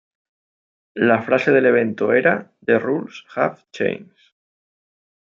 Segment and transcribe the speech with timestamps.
[1.09, 4.31] La frase del evento era ""The Rules Have Changed"".